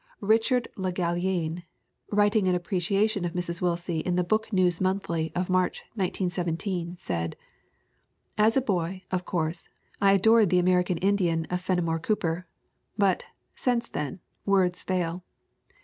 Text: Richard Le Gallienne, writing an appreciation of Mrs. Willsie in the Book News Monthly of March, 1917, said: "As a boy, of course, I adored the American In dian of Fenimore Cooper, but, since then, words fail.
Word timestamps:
Richard 0.23 0.67
Le 0.75 0.91
Gallienne, 0.91 1.61
writing 2.11 2.47
an 2.47 2.55
appreciation 2.55 3.23
of 3.23 3.33
Mrs. 3.33 3.61
Willsie 3.61 3.99
in 3.99 4.15
the 4.15 4.23
Book 4.23 4.51
News 4.51 4.81
Monthly 4.81 5.31
of 5.35 5.47
March, 5.47 5.81
1917, 5.93 6.95
said: 6.97 7.35
"As 8.35 8.57
a 8.57 8.61
boy, 8.61 9.03
of 9.11 9.25
course, 9.25 9.69
I 10.01 10.13
adored 10.13 10.49
the 10.49 10.57
American 10.57 10.97
In 10.97 11.17
dian 11.17 11.45
of 11.51 11.61
Fenimore 11.61 11.99
Cooper, 11.99 12.47
but, 12.97 13.25
since 13.55 13.87
then, 13.87 14.21
words 14.43 14.81
fail. 14.81 15.23